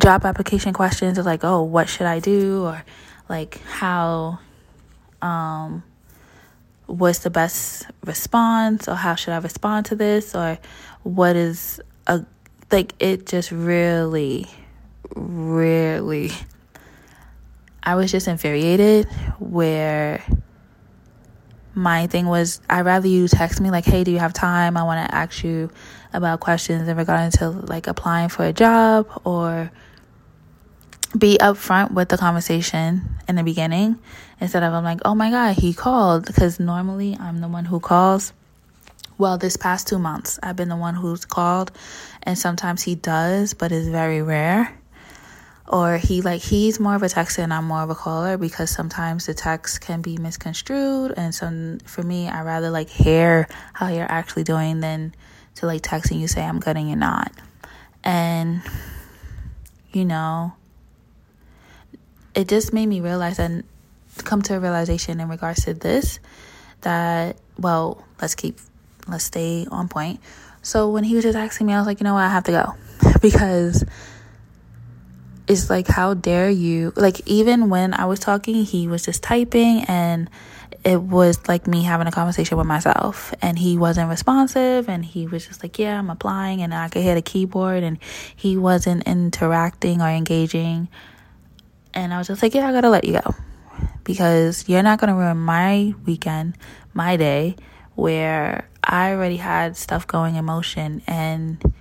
job 0.01 0.25
application 0.25 0.73
questions 0.73 1.17
of 1.17 1.25
like, 1.25 1.43
oh, 1.43 1.63
what 1.63 1.89
should 1.89 2.07
I 2.07 2.19
do? 2.19 2.63
Or 2.63 2.83
like 3.29 3.61
how 3.63 4.39
um 5.21 5.83
what's 6.85 7.19
the 7.19 7.29
best 7.29 7.87
response 8.05 8.87
or 8.87 8.95
how 8.95 9.15
should 9.15 9.33
I 9.33 9.37
respond 9.37 9.85
to 9.87 9.95
this 9.95 10.35
or 10.35 10.59
what 11.03 11.35
is 11.35 11.81
a 12.07 12.25
like 12.71 12.93
it 12.99 13.25
just 13.25 13.51
really 13.51 14.47
really 15.15 16.31
I 17.83 17.95
was 17.95 18.11
just 18.11 18.27
infuriated 18.27 19.07
where 19.39 20.23
my 21.75 22.07
thing 22.07 22.27
was 22.27 22.61
I'd 22.69 22.85
rather 22.85 23.07
you 23.07 23.27
text 23.27 23.59
me 23.59 23.71
like, 23.71 23.85
hey, 23.85 24.03
do 24.03 24.11
you 24.11 24.19
have 24.19 24.33
time? 24.33 24.77
I 24.77 24.83
want 24.83 25.05
to 25.07 25.13
ask 25.13 25.43
you 25.43 25.69
about 26.13 26.39
questions 26.39 26.87
in 26.87 26.95
regarding 26.95 27.31
to 27.31 27.49
like 27.49 27.87
applying 27.87 28.29
for 28.29 28.45
a 28.45 28.53
job 28.53 29.07
or 29.25 29.71
be 31.17 31.37
upfront 31.39 31.91
with 31.91 32.09
the 32.09 32.17
conversation 32.17 33.17
in 33.27 33.35
the 33.35 33.43
beginning 33.43 33.99
instead 34.39 34.63
of 34.63 34.73
I'm 34.73 34.83
like, 34.83 34.99
oh 35.05 35.15
my 35.15 35.29
God, 35.29 35.55
he 35.57 35.73
called. 35.73 36.25
Because 36.25 36.59
normally 36.59 37.17
I'm 37.19 37.41
the 37.41 37.47
one 37.47 37.65
who 37.65 37.79
calls. 37.79 38.33
Well, 39.17 39.37
this 39.37 39.57
past 39.57 39.87
two 39.87 39.99
months, 39.99 40.39
I've 40.41 40.55
been 40.55 40.69
the 40.69 40.75
one 40.75 40.95
who's 40.95 41.23
called, 41.23 41.71
and 42.23 42.37
sometimes 42.37 42.81
he 42.81 42.95
does, 42.95 43.53
but 43.53 43.71
it's 43.71 43.87
very 43.87 44.23
rare. 44.23 44.75
Or 45.67 45.97
he 45.97 46.21
like 46.21 46.41
he's 46.41 46.79
more 46.79 46.95
of 46.95 47.03
a 47.03 47.07
texter 47.07 47.39
and 47.39 47.53
I'm 47.53 47.65
more 47.65 47.81
of 47.81 47.89
a 47.89 47.95
caller 47.95 48.37
because 48.37 48.69
sometimes 48.69 49.27
the 49.27 49.33
text 49.33 49.79
can 49.79 50.01
be 50.01 50.17
misconstrued, 50.17 51.13
and 51.15 51.33
some 51.33 51.79
for 51.85 52.03
me, 52.03 52.27
I 52.27 52.43
rather 52.43 52.69
like 52.69 52.89
hear 52.89 53.47
how 53.71 53.87
you're 53.87 54.11
actually 54.11 54.43
doing 54.43 54.81
than 54.81 55.15
to 55.55 55.65
like 55.65 55.81
texting 55.81 56.19
you 56.19 56.27
say 56.27 56.43
I'm 56.43 56.59
good 56.59 56.75
and 56.75 56.87
you're 56.87 56.97
not. 56.97 57.31
And 58.03 58.61
you 59.93 60.03
know, 60.03 60.53
it 62.35 62.49
just 62.49 62.73
made 62.73 62.87
me 62.87 62.99
realize 62.99 63.39
and 63.39 63.63
come 64.17 64.41
to 64.43 64.55
a 64.55 64.59
realization 64.59 65.19
in 65.19 65.29
regards 65.29 65.63
to 65.65 65.73
this 65.73 66.19
that 66.81 67.37
well, 67.57 68.03
let's 68.21 68.35
keep 68.35 68.57
let's 69.07 69.23
stay 69.23 69.65
on 69.71 69.87
point. 69.87 70.19
So 70.61 70.89
when 70.89 71.03
he 71.03 71.15
was 71.15 71.23
just 71.23 71.37
asking 71.37 71.67
me, 71.67 71.73
I 71.73 71.77
was 71.77 71.87
like, 71.87 71.99
you 71.99 72.03
know 72.03 72.13
what, 72.13 72.23
I 72.23 72.29
have 72.29 72.45
to 72.45 72.51
go 72.51 72.73
because 73.21 73.83
it's 75.53 75.69
like 75.69 75.87
how 75.87 76.13
dare 76.15 76.49
you? 76.49 76.91
Like 76.95 77.21
even 77.27 77.69
when 77.69 77.93
I 77.93 78.05
was 78.05 78.19
talking, 78.19 78.65
he 78.65 78.87
was 78.87 79.05
just 79.05 79.23
typing 79.23 79.83
and 79.85 80.29
it 80.83 81.01
was 81.01 81.47
like 81.47 81.65
me 81.67 81.83
having 81.83 82.07
a 82.07 82.11
conversation 82.11 82.57
with 82.57 82.67
myself. 82.67 83.33
And 83.41 83.57
he 83.57 83.77
wasn't 83.77 84.09
responsive 84.09 84.89
and 84.89 85.05
he 85.05 85.27
was 85.27 85.47
just 85.47 85.63
like 85.63 85.79
yeah 85.79 85.97
i'm 85.97 86.09
applying 86.09 86.61
and 86.61 86.73
i 86.73 86.89
could 86.89 87.03
hit 87.03 87.17
a 87.17 87.21
keyboard 87.21 87.83
and 87.83 87.97
he 88.35 88.57
wasn't 88.57 89.03
interacting 89.03 90.01
or 90.01 90.09
engaging. 90.09 90.89
And 91.93 92.13
i 92.13 92.17
was 92.17 92.27
just 92.27 92.41
like 92.41 92.53
yeah 92.53 92.67
i 92.67 92.71
gotta 92.71 92.89
let 92.89 93.05
you 93.05 93.13
go 93.13 93.35
because 94.03 94.67
you're 94.67 94.83
not 94.83 94.99
gonna 94.99 95.15
ruin 95.15 95.37
my 95.37 95.93
weekend 96.05 96.57
my 96.93 97.15
day 97.15 97.55
where 97.95 98.67
i 98.83 99.11
already 99.11 99.37
had 99.37 99.77
stuff 99.77 100.07
going 100.07 100.35
in 100.35 100.43
motion 100.45 101.01
and 101.05 101.73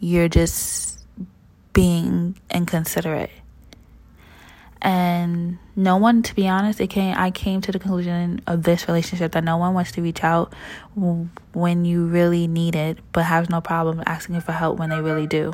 you're 0.00 0.28
just 0.28 0.95
being 1.76 2.34
inconsiderate. 2.50 3.28
And 4.80 5.58
no 5.74 5.98
one 5.98 6.22
to 6.22 6.34
be 6.34 6.48
honest 6.48 6.80
it 6.80 6.86
came 6.86 7.14
i 7.18 7.30
came 7.30 7.60
to 7.60 7.70
the 7.70 7.78
conclusion 7.78 8.40
of 8.46 8.62
this 8.62 8.88
relationship 8.88 9.32
that 9.32 9.44
no 9.44 9.58
one 9.58 9.74
wants 9.74 9.92
to 9.92 10.00
reach 10.00 10.24
out 10.24 10.54
when 10.94 11.84
you 11.84 12.06
really 12.06 12.46
need 12.46 12.74
it 12.74 12.98
but 13.12 13.24
has 13.24 13.50
no 13.50 13.60
problem 13.60 14.02
asking 14.06 14.40
for 14.40 14.52
help 14.52 14.78
when 14.78 14.88
they 14.88 15.00
really 15.00 15.26
do. 15.26 15.52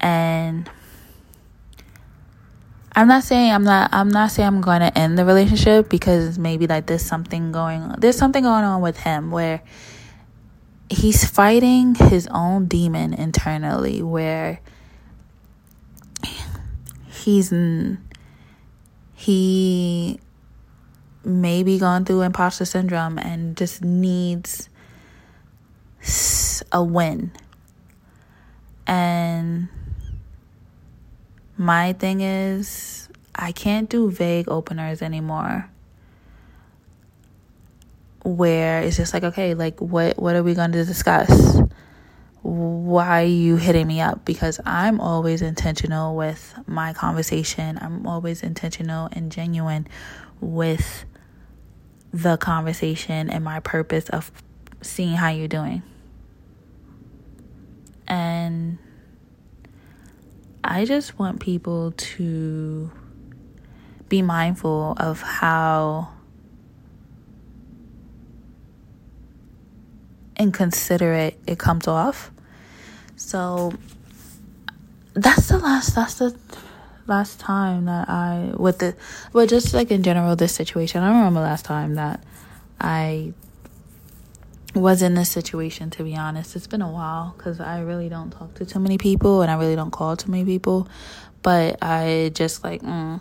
And 0.00 0.70
i'm 2.94 3.08
not 3.08 3.24
saying 3.24 3.52
i'm 3.52 3.64
not 3.64 3.90
i'm 3.92 4.08
not 4.08 4.30
saying 4.30 4.46
i'm 4.46 4.60
going 4.60 4.80
to 4.80 4.96
end 4.96 5.18
the 5.18 5.24
relationship 5.24 5.88
because 5.88 6.38
maybe 6.38 6.66
like 6.68 6.86
there's 6.86 7.04
something 7.04 7.50
going 7.50 7.82
on 7.82 8.00
there's 8.00 8.16
something 8.16 8.44
going 8.44 8.64
on 8.64 8.80
with 8.80 8.98
him 8.98 9.30
where 9.30 9.60
he's 10.88 11.24
fighting 11.24 11.94
his 11.94 12.28
own 12.28 12.66
demon 12.66 13.12
internally 13.14 14.02
where 14.02 14.60
he's 17.20 17.52
he 19.14 20.20
may 21.24 21.62
be 21.62 21.78
going 21.78 22.04
through 22.04 22.22
imposter 22.22 22.64
syndrome 22.64 23.18
and 23.18 23.56
just 23.56 23.84
needs 23.84 24.68
a 26.72 26.82
win. 26.82 27.30
And 28.86 29.68
my 31.56 31.92
thing 31.92 32.22
is, 32.22 33.08
I 33.34 33.52
can't 33.52 33.88
do 33.88 34.10
vague 34.10 34.48
openers 34.48 35.02
anymore. 35.02 35.70
Where 38.24 38.82
it's 38.82 38.96
just 38.96 39.14
like, 39.14 39.24
okay, 39.24 39.54
like 39.54 39.80
what 39.80 40.18
what 40.18 40.36
are 40.36 40.42
we 40.42 40.54
going 40.54 40.72
to 40.72 40.84
discuss? 40.84 41.60
Why 42.42 43.22
are 43.22 43.26
you 43.26 43.56
hitting 43.56 43.86
me 43.86 44.00
up? 44.00 44.24
Because 44.24 44.60
I'm 44.64 45.00
always 45.00 45.42
intentional 45.42 46.16
with 46.16 46.54
my 46.66 46.92
conversation. 46.92 47.78
I'm 47.80 48.06
always 48.06 48.42
intentional 48.42 49.08
and 49.12 49.30
genuine 49.30 49.86
with 50.40 51.04
the 52.12 52.36
conversation 52.38 53.30
and 53.30 53.44
my 53.44 53.60
purpose 53.60 54.08
of 54.08 54.32
seeing 54.80 55.14
how 55.14 55.28
you're 55.28 55.48
doing. 55.48 55.82
And 58.08 58.78
I 60.64 60.84
just 60.84 61.18
want 61.18 61.40
people 61.40 61.92
to 61.92 62.90
be 64.08 64.22
mindful 64.22 64.94
of 64.96 65.20
how 65.22 66.10
inconsiderate 70.40 71.34
it 71.34 71.52
it 71.52 71.58
comes 71.58 71.86
off. 71.86 72.30
So 73.16 73.72
that's 75.14 75.48
the 75.48 75.58
last 75.58 75.94
that's 75.94 76.14
the 76.14 76.36
last 77.06 77.40
time 77.40 77.86
that 77.86 78.08
I 78.08 78.52
with 78.56 78.78
the 78.78 78.96
well 79.32 79.46
just 79.46 79.74
like 79.74 79.90
in 79.90 80.02
general 80.02 80.34
this 80.36 80.54
situation. 80.54 81.02
I 81.02 81.08
don't 81.08 81.18
remember 81.18 81.40
last 81.40 81.64
time 81.64 81.94
that 81.96 82.24
I 82.80 83.34
was 84.74 85.02
in 85.02 85.14
this 85.14 85.30
situation 85.30 85.90
to 85.90 86.04
be 86.04 86.16
honest. 86.16 86.56
It's 86.56 86.66
been 86.66 86.82
a 86.82 86.90
while 86.90 87.34
cuz 87.36 87.60
I 87.60 87.80
really 87.80 88.08
don't 88.08 88.30
talk 88.30 88.54
to 88.54 88.64
too 88.64 88.80
many 88.80 88.98
people 88.98 89.42
and 89.42 89.50
I 89.50 89.54
really 89.54 89.76
don't 89.76 89.90
call 89.90 90.16
too 90.16 90.30
many 90.30 90.44
people, 90.44 90.88
but 91.42 91.76
I 91.82 92.30
just 92.34 92.64
like 92.64 92.82
mm, 92.82 93.20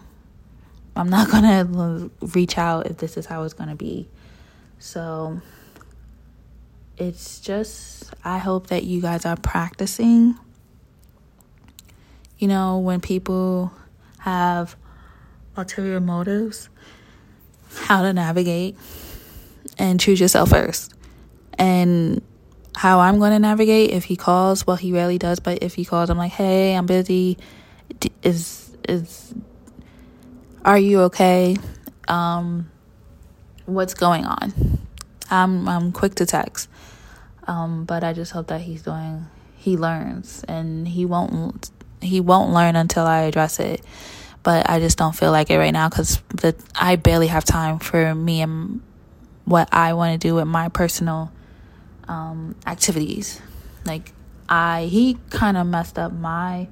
I'm 0.95 1.09
not 1.09 1.29
going 1.31 1.43
to 1.43 2.11
reach 2.21 2.57
out 2.57 2.87
if 2.87 2.97
this 2.97 3.17
is 3.17 3.25
how 3.25 3.43
it's 3.43 3.53
going 3.53 3.69
to 3.69 3.75
be. 3.75 4.07
So 4.79 5.41
it's 6.99 7.39
just, 7.39 8.13
I 8.23 8.37
hope 8.37 8.67
that 8.67 8.83
you 8.83 9.01
guys 9.01 9.25
are 9.25 9.37
practicing. 9.37 10.37
You 12.37 12.47
know, 12.47 12.79
when 12.79 12.99
people 12.99 13.71
have 14.19 14.75
ulterior 15.55 15.99
motives, 15.99 16.69
how 17.73 18.01
to 18.01 18.11
navigate 18.11 18.77
and 19.77 19.99
choose 19.99 20.19
yourself 20.19 20.49
first. 20.49 20.93
And 21.57 22.21
how 22.75 22.99
I'm 22.99 23.19
going 23.19 23.31
to 23.31 23.39
navigate 23.39 23.91
if 23.91 24.05
he 24.05 24.15
calls, 24.15 24.67
well, 24.67 24.75
he 24.75 24.91
rarely 24.91 25.17
does, 25.17 25.39
but 25.39 25.63
if 25.63 25.75
he 25.75 25.85
calls, 25.85 26.09
I'm 26.09 26.17
like, 26.17 26.31
hey, 26.31 26.75
I'm 26.75 26.85
busy. 26.85 27.37
Is, 28.23 28.75
is, 28.87 29.33
are 30.63 30.77
you 30.77 31.01
okay? 31.01 31.55
Um, 32.07 32.69
what's 33.65 33.93
going 33.93 34.25
on? 34.25 34.79
I'm, 35.29 35.67
I'm 35.67 35.91
quick 35.91 36.15
to 36.15 36.25
text. 36.25 36.69
Um, 37.49 37.83
but 37.85 38.03
I 38.03 38.13
just 38.13 38.31
hope 38.31 38.47
that 38.47 38.61
he's 38.61 38.83
doing 38.83 39.25
he 39.57 39.75
learns 39.75 40.45
and 40.47 40.87
he 40.87 41.03
won't 41.03 41.71
he 41.99 42.21
won't 42.21 42.53
learn 42.53 42.75
until 42.75 43.05
I 43.05 43.23
address 43.23 43.59
it. 43.59 43.81
But 44.43 44.69
I 44.69 44.79
just 44.79 44.99
don't 44.99 45.15
feel 45.15 45.31
like 45.31 45.49
it 45.49 45.57
right 45.57 45.71
now 45.71 45.89
because 45.89 46.21
I 46.79 46.95
barely 46.95 47.27
have 47.27 47.43
time 47.43 47.79
for 47.79 48.13
me 48.13 48.41
and 48.41 48.81
what 49.45 49.67
I 49.71 49.93
want 49.93 50.13
to 50.21 50.27
do 50.27 50.35
with 50.35 50.45
my 50.45 50.69
personal 50.69 51.31
um, 52.07 52.55
activities. 52.67 53.41
Like 53.83 54.13
I 54.47 54.85
he 54.85 55.17
kind 55.31 55.57
of 55.57 55.65
messed 55.65 55.97
up 55.97 56.13
my 56.13 56.67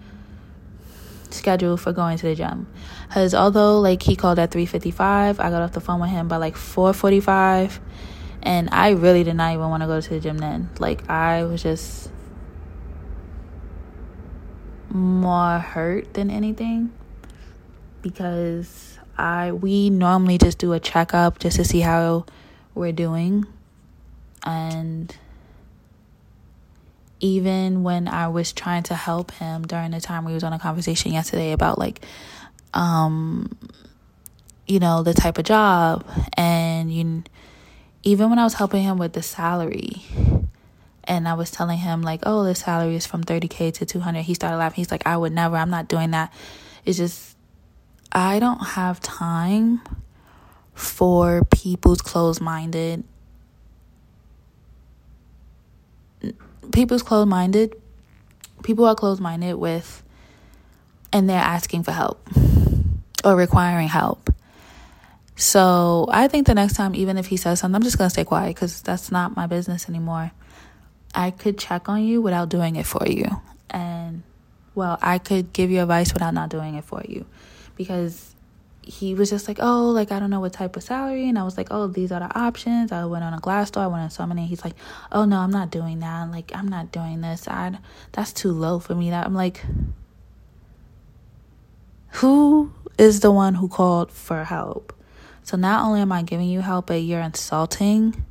schedule 1.32 1.76
for 1.76 1.92
going 1.92 2.20
to 2.20 2.28
the 2.28 2.36
gym 2.36 2.68
because 3.08 3.34
although 3.34 3.82
like 3.82 4.04
he 4.04 4.16
called 4.16 4.40
at 4.40 4.50
3.55 4.50 4.96
i 4.98 5.34
got 5.50 5.62
off 5.62 5.74
the 5.74 5.82
phone 5.82 6.00
with 6.00 6.10
him 6.10 6.30
by 6.30 6.38
like 6.38 6.56
4.45 6.56 7.80
and 8.44 8.70
i 8.72 8.92
really 8.92 9.24
did 9.24 9.36
not 9.36 9.54
even 9.54 9.70
want 9.70 9.82
to 9.82 9.88
go 9.88 10.00
to 10.00 10.10
the 10.10 10.20
gym 10.20 10.38
then. 10.38 10.70
Like 10.80 11.10
i 11.10 11.44
was 11.44 11.64
just 11.64 12.10
more 14.90 15.60
hurt 15.60 16.14
than 16.14 16.32
anything 16.32 16.92
because 18.02 18.98
I 19.18 19.52
we 19.52 19.90
normally 19.90 20.38
just 20.38 20.60
do 20.60 20.74
a 20.74 20.80
checkup 20.80 21.40
just 21.40 21.58
to 21.58 21.66
see 21.66 21.80
how 21.80 22.26
we're 22.76 22.92
doing. 22.92 23.46
And 24.44 25.16
even 27.20 27.84
when 27.84 28.08
I 28.08 28.28
was 28.28 28.54
trying 28.54 28.84
to 28.84 28.96
help 28.96 29.32
him 29.32 29.64
during 29.66 29.92
the 29.92 30.00
time 30.00 30.24
we 30.24 30.34
was 30.34 30.44
on 30.44 30.54
a 30.54 30.60
conversation 30.60 31.12
yesterday 31.14 31.52
about 31.52 31.80
like 31.80 32.06
um 32.74 33.58
you 34.68 34.80
know 34.80 35.02
the 35.02 35.14
type 35.14 35.38
of 35.38 35.46
job 35.46 36.06
and 36.34 36.94
you 36.94 37.24
even 38.04 38.30
when 38.30 38.40
I 38.40 38.44
was 38.44 38.56
helping 38.56 38.84
him 38.84 38.98
with 38.98 39.14
the 39.14 39.24
salary 39.24 40.04
and 41.04 41.28
I 41.28 41.34
was 41.34 41.52
telling 41.52 41.78
him 41.78 42.02
like, 42.02 42.22
"Oh, 42.26 42.44
the 42.44 42.56
salary 42.56 42.96
is 42.96 43.06
from 43.06 43.24
30k 43.24 43.74
to 43.76 43.86
200." 43.86 44.24
He 44.24 44.34
started 44.34 44.58
laughing. 44.58 44.78
He's 44.78 44.92
like, 44.92 45.06
"I 45.08 45.18
would 45.18 45.34
never. 45.34 45.56
I'm 45.56 45.70
not 45.70 45.88
doing 45.88 46.12
that." 46.12 46.34
It's 46.86 46.98
just 46.98 47.36
I 48.12 48.40
don't 48.40 48.60
have 48.60 49.00
time 49.00 49.82
for 50.74 51.44
people's 51.52 52.02
closed-minded 52.02 53.04
people's 56.72 57.02
closed-minded 57.02 57.76
people 58.64 58.86
are 58.86 58.96
closed-minded 58.96 59.56
with 59.56 60.04
and 61.12 61.30
they're 61.30 61.38
asking 61.40 61.84
for 61.84 61.92
help 61.92 62.28
or 63.24 63.36
requiring 63.36 63.88
help. 63.88 64.30
So 65.38 66.08
I 66.10 66.28
think 66.28 66.48
the 66.48 66.56
next 66.56 66.74
time, 66.74 66.96
even 66.96 67.16
if 67.16 67.28
he 67.28 67.38
says 67.38 67.60
something, 67.60 67.76
I'm 67.76 67.84
just 67.84 67.98
gonna 67.98 68.10
stay 68.10 68.24
quiet 68.24 68.56
because 68.56 68.82
that's 68.82 69.12
not 69.12 69.36
my 69.36 69.46
business 69.46 69.88
anymore. 69.88 70.32
I 71.14 71.30
could 71.30 71.60
check 71.60 71.88
on 71.88 72.04
you 72.04 72.24
without 72.24 72.50
doing 72.50 72.76
it 72.76 72.88
for 72.88 73.08
you. 73.08 73.30
And 73.70 74.24
well, 74.74 74.98
I 75.00 75.20
could 75.20 75.54
give 75.54 75.70
you 75.70 75.84
advice 75.84 76.12
without 76.12 76.34
not 76.34 76.50
doing 76.50 76.74
it 76.74 76.84
for 76.84 77.04
you. 77.08 77.28
Because 77.76 78.34
he 78.82 79.14
was 79.14 79.30
just 79.30 79.48
like, 79.48 79.60
oh, 79.62 79.92
like 79.92 80.12
I 80.12 80.18
don't 80.18 80.32
know 80.32 80.40
what 80.40 80.54
type 80.54 80.76
of 80.76 80.82
salary, 80.82 81.30
and 81.30 81.38
I 81.38 81.44
was 81.44 81.56
like, 81.56 81.68
oh, 81.70 81.86
these 81.86 82.12
are 82.12 82.20
the 82.20 82.40
options. 82.40 82.92
I 82.92 83.06
went 83.06 83.24
on 83.24 83.36
a 83.36 83.40
Glassdoor, 83.40 83.82
I 83.82 83.88
went 83.88 84.02
on 84.02 84.10
so 84.10 84.26
many. 84.26 84.48
He's 84.48 84.64
like, 84.64 84.76
oh 85.12 85.26
no, 85.26 85.38
I'm 85.38 85.52
not 85.52 85.70
doing 85.70 86.00
that. 86.00 86.32
Like 86.32 86.52
I'm 86.56 86.68
not 86.68 86.92
doing 86.92 87.22
this. 87.22 87.48
I 87.48 87.78
that's 88.12 88.34
too 88.34 88.52
low 88.52 88.80
for 88.80 88.96
me. 88.96 89.12
That 89.12 89.28
I'm 89.28 89.36
like, 89.36 89.64
who 92.14 92.74
is 92.98 93.20
the 93.20 93.32
one 93.32 93.54
who 93.54 93.68
called 93.68 94.12
for 94.12 94.44
help? 94.44 94.97
So 95.48 95.56
not 95.56 95.86
only 95.86 96.02
am 96.02 96.12
I 96.12 96.24
giving 96.24 96.50
you 96.50 96.60
help, 96.60 96.88
but 96.88 96.96
you're 96.96 97.22
insulting 97.22 98.26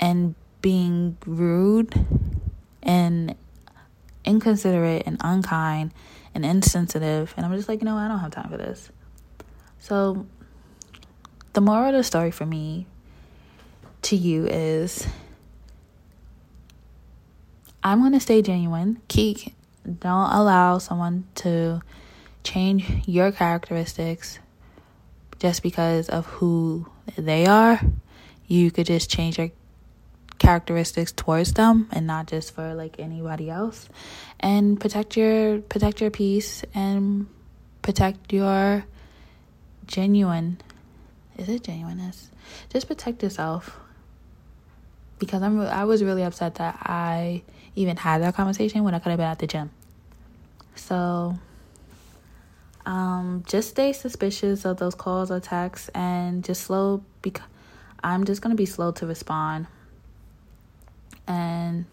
and 0.00 0.34
being 0.60 1.16
rude 1.24 1.94
and 2.82 3.36
inconsiderate 4.24 5.04
and 5.06 5.18
unkind 5.20 5.94
and 6.34 6.44
insensitive. 6.44 7.32
And 7.36 7.46
I'm 7.46 7.54
just 7.54 7.68
like, 7.68 7.80
you 7.80 7.84
know, 7.84 7.96
I 7.96 8.08
don't 8.08 8.18
have 8.18 8.32
time 8.32 8.50
for 8.50 8.56
this. 8.56 8.90
So, 9.78 10.26
the 11.52 11.60
moral 11.60 11.90
of 11.90 11.94
the 11.94 12.02
story 12.02 12.32
for 12.32 12.44
me 12.44 12.88
to 14.02 14.16
you 14.16 14.48
is 14.48 15.06
I'm 17.84 18.00
going 18.00 18.14
to 18.14 18.20
stay 18.20 18.42
genuine. 18.42 19.00
Keep, 19.06 19.54
don't 20.00 20.32
allow 20.32 20.78
someone 20.78 21.28
to 21.36 21.82
change 22.42 23.06
your 23.06 23.30
characteristics 23.30 24.40
just 25.42 25.60
because 25.60 26.08
of 26.08 26.24
who 26.26 26.86
they 27.16 27.46
are. 27.46 27.80
You 28.46 28.70
could 28.70 28.86
just 28.86 29.10
change 29.10 29.38
your 29.38 29.50
characteristics 30.38 31.10
towards 31.10 31.52
them 31.54 31.88
and 31.90 32.06
not 32.06 32.28
just 32.28 32.54
for 32.54 32.74
like 32.74 33.00
anybody 33.00 33.50
else. 33.50 33.88
And 34.38 34.80
protect 34.80 35.16
your 35.16 35.58
protect 35.58 36.00
your 36.00 36.10
peace 36.10 36.64
and 36.74 37.26
protect 37.82 38.32
your 38.32 38.84
genuine 39.86 40.60
is 41.36 41.48
it 41.48 41.64
genuineness? 41.64 42.30
Just 42.68 42.86
protect 42.86 43.20
yourself. 43.22 43.80
Because 45.18 45.42
I'm 45.42 45.60
I 45.60 45.84
was 45.84 46.04
really 46.04 46.22
upset 46.22 46.54
that 46.56 46.78
I 46.82 47.42
even 47.74 47.96
had 47.96 48.22
that 48.22 48.36
conversation 48.36 48.84
when 48.84 48.94
I 48.94 49.00
could 49.00 49.10
have 49.10 49.18
been 49.18 49.26
at 49.26 49.40
the 49.40 49.48
gym. 49.48 49.70
So 50.76 51.36
um 52.84 53.44
just 53.46 53.70
stay 53.70 53.92
suspicious 53.92 54.64
of 54.64 54.78
those 54.78 54.94
calls 54.94 55.30
or 55.30 55.40
texts 55.40 55.88
and 55.94 56.44
just 56.44 56.62
slow 56.62 57.04
because 57.22 57.46
I'm 58.02 58.24
just 58.24 58.42
going 58.42 58.50
to 58.50 58.56
be 58.56 58.66
slow 58.66 58.90
to 58.92 59.06
respond. 59.06 59.66
And 61.26 61.86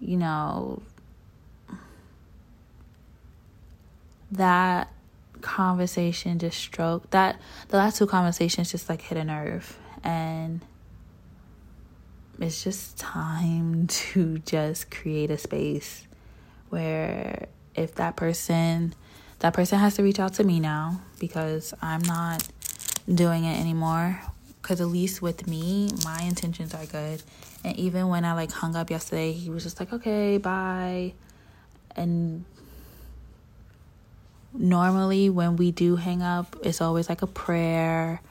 you 0.00 0.16
know 0.16 0.82
that 4.32 4.90
conversation 5.40 6.38
just 6.38 6.58
stroke 6.58 7.08
that 7.10 7.40
the 7.68 7.76
last 7.76 7.98
two 7.98 8.06
conversations 8.06 8.70
just 8.70 8.88
like 8.88 9.02
hit 9.02 9.18
a 9.18 9.24
nerve. 9.24 9.78
And 10.02 10.60
it's 12.38 12.64
just 12.64 12.98
time 12.98 13.86
to 13.88 14.38
just 14.38 14.90
create 14.90 15.30
a 15.30 15.38
space 15.38 16.06
where 16.70 17.46
if 17.74 17.94
that 17.96 18.16
person 18.16 18.94
that 19.40 19.52
person 19.52 19.78
has 19.78 19.96
to 19.96 20.02
reach 20.02 20.18
out 20.18 20.34
to 20.34 20.44
me 20.44 20.60
now 20.60 21.00
because 21.18 21.74
I'm 21.82 22.02
not 22.02 22.46
doing 23.12 23.44
it 23.44 23.58
anymore 23.58 24.20
because 24.62 24.80
at 24.80 24.86
least 24.86 25.20
with 25.20 25.46
me 25.46 25.90
my 26.04 26.22
intentions 26.22 26.74
are 26.74 26.86
good 26.86 27.22
and 27.62 27.76
even 27.76 28.08
when 28.08 28.24
I 28.24 28.32
like 28.32 28.50
hung 28.52 28.74
up 28.74 28.90
yesterday, 28.90 29.32
he 29.32 29.50
was 29.50 29.64
just 29.64 29.80
like, 29.80 29.92
okay, 29.92 30.38
bye. 30.38 31.12
And 31.94 32.44
normally 34.54 35.28
when 35.28 35.56
we 35.56 35.70
do 35.70 35.96
hang 35.96 36.22
up, 36.22 36.56
it's 36.62 36.80
always 36.80 37.08
like 37.08 37.22
a 37.22 37.26
prayer 37.26 38.22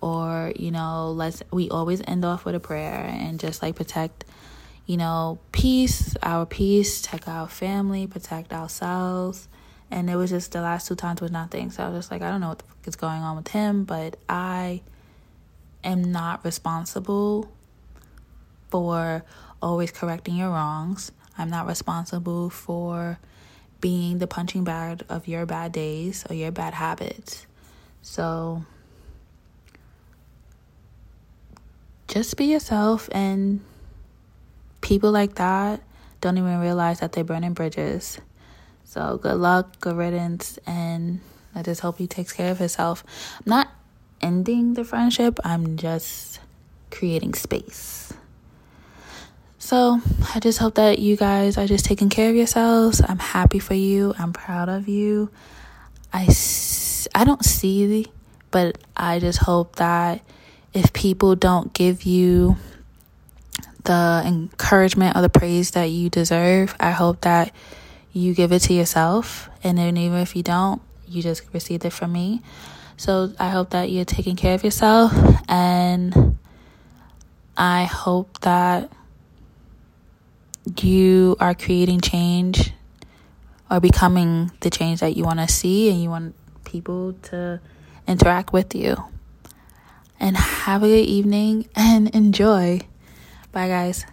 or, 0.00 0.52
you 0.56 0.72
know, 0.72 1.12
let's, 1.12 1.42
we 1.52 1.70
always 1.70 2.02
end 2.06 2.24
off 2.24 2.44
with 2.44 2.56
a 2.56 2.60
prayer 2.60 3.06
and 3.08 3.38
just 3.38 3.62
like 3.62 3.76
protect, 3.76 4.24
you 4.86 4.96
know, 4.96 5.38
peace, 5.52 6.16
our 6.22 6.44
peace, 6.44 7.02
protect 7.02 7.28
our 7.28 7.48
family, 7.48 8.08
protect 8.08 8.52
ourselves. 8.52 9.46
And 9.92 10.08
it 10.08 10.16
was 10.16 10.30
just 10.30 10.52
the 10.52 10.62
last 10.62 10.88
two 10.88 10.94
times 10.94 11.20
was 11.20 11.30
nothing. 11.30 11.70
So 11.70 11.84
I 11.84 11.90
was 11.90 11.98
just 11.98 12.10
like, 12.10 12.22
I 12.22 12.30
don't 12.30 12.40
know 12.40 12.48
what 12.48 12.60
the 12.60 12.64
fuck 12.64 12.88
is 12.88 12.96
going 12.96 13.20
on 13.20 13.36
with 13.36 13.48
him, 13.48 13.84
but 13.84 14.16
I 14.26 14.80
am 15.84 16.10
not 16.10 16.42
responsible 16.46 17.52
for 18.70 19.22
always 19.60 19.92
correcting 19.92 20.34
your 20.34 20.48
wrongs. 20.48 21.12
I'm 21.36 21.50
not 21.50 21.66
responsible 21.66 22.48
for 22.48 23.18
being 23.82 24.16
the 24.16 24.26
punching 24.26 24.64
bag 24.64 25.02
of 25.10 25.28
your 25.28 25.44
bad 25.44 25.72
days 25.72 26.24
or 26.30 26.34
your 26.34 26.52
bad 26.52 26.72
habits. 26.72 27.46
So 28.00 28.64
just 32.08 32.38
be 32.38 32.46
yourself 32.46 33.10
and 33.12 33.60
people 34.80 35.10
like 35.10 35.34
that 35.34 35.82
don't 36.22 36.38
even 36.38 36.60
realize 36.60 37.00
that 37.00 37.12
they're 37.12 37.24
burning 37.24 37.52
bridges. 37.52 38.18
So 38.92 39.16
good 39.16 39.36
luck, 39.38 39.80
good 39.80 39.96
riddance, 39.96 40.58
and 40.66 41.20
I 41.54 41.62
just 41.62 41.80
hope 41.80 41.96
he 41.96 42.06
takes 42.06 42.30
care 42.30 42.50
of 42.50 42.58
himself. 42.58 43.02
I'm 43.38 43.44
not 43.46 43.68
ending 44.20 44.74
the 44.74 44.84
friendship, 44.84 45.40
I'm 45.42 45.78
just 45.78 46.40
creating 46.90 47.32
space. 47.32 48.12
So 49.56 50.02
I 50.34 50.40
just 50.40 50.58
hope 50.58 50.74
that 50.74 50.98
you 50.98 51.16
guys 51.16 51.56
are 51.56 51.66
just 51.66 51.86
taking 51.86 52.10
care 52.10 52.28
of 52.28 52.36
yourselves. 52.36 53.00
I'm 53.00 53.18
happy 53.18 53.60
for 53.60 53.72
you. 53.72 54.12
I'm 54.18 54.34
proud 54.34 54.68
of 54.68 54.88
you. 54.88 55.30
I, 56.12 56.28
I 57.14 57.24
don't 57.24 57.42
see, 57.42 58.08
but 58.50 58.76
I 58.94 59.20
just 59.20 59.38
hope 59.38 59.76
that 59.76 60.20
if 60.74 60.92
people 60.92 61.34
don't 61.34 61.72
give 61.72 62.02
you 62.02 62.58
the 63.84 64.22
encouragement 64.26 65.16
or 65.16 65.22
the 65.22 65.30
praise 65.30 65.70
that 65.70 65.84
you 65.84 66.10
deserve, 66.10 66.76
I 66.78 66.90
hope 66.90 67.22
that 67.22 67.54
you 68.12 68.34
give 68.34 68.52
it 68.52 68.60
to 68.60 68.74
yourself. 68.74 69.48
And 69.62 69.78
then 69.78 69.96
even 69.96 70.18
if 70.18 70.36
you 70.36 70.42
don't, 70.42 70.82
you 71.06 71.22
just 71.22 71.42
received 71.52 71.84
it 71.84 71.90
from 71.90 72.12
me. 72.12 72.42
So 72.96 73.32
I 73.38 73.48
hope 73.48 73.70
that 73.70 73.90
you're 73.90 74.04
taking 74.04 74.36
care 74.36 74.54
of 74.54 74.64
yourself 74.64 75.12
and 75.48 76.38
I 77.56 77.84
hope 77.84 78.40
that 78.40 78.92
you 80.80 81.36
are 81.40 81.54
creating 81.54 82.00
change 82.00 82.72
or 83.70 83.80
becoming 83.80 84.52
the 84.60 84.70
change 84.70 85.00
that 85.00 85.16
you 85.16 85.24
want 85.24 85.40
to 85.40 85.48
see 85.48 85.90
and 85.90 86.02
you 86.02 86.10
want 86.10 86.34
people 86.64 87.14
to 87.22 87.60
interact 88.06 88.52
with 88.52 88.74
you. 88.74 88.96
And 90.20 90.36
have 90.36 90.84
a 90.84 90.86
good 90.86 91.06
evening 91.06 91.68
and 91.74 92.08
enjoy. 92.14 92.82
Bye, 93.50 93.68
guys. 93.68 94.06